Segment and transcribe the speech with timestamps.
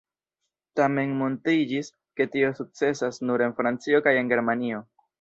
[0.79, 4.87] Tamen montriĝis, ke tio sukcesas nur en Francio kaj en Germanio.